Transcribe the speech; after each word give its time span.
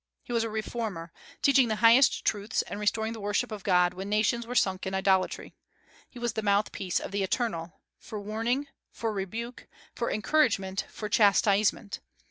He 0.23 0.33
was 0.33 0.43
a 0.43 0.49
reformer, 0.49 1.13
teaching 1.43 1.67
the 1.67 1.75
highest 1.75 2.25
truths 2.25 2.63
and 2.63 2.79
restoring 2.79 3.13
the 3.13 3.19
worship 3.19 3.51
of 3.51 3.63
God 3.63 3.93
when 3.93 4.09
nations 4.09 4.47
were 4.47 4.55
sunk 4.55 4.87
in 4.87 4.95
idolatry; 4.95 5.53
he 6.09 6.17
was 6.17 6.33
the 6.33 6.41
mouth 6.41 6.71
piece 6.71 6.99
of 6.99 7.11
the 7.11 7.21
Eternal, 7.21 7.79
for 7.99 8.19
warning, 8.19 8.67
for 8.89 9.13
rebuke, 9.13 9.67
for 9.93 10.09
encouragement, 10.09 10.85
for 10.89 11.07
chastisement. 11.07 11.99